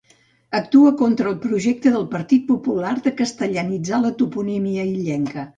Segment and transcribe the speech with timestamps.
[0.59, 5.49] Actua contra el projecte del Partit Popular de castellanitzar la toponímia illenca.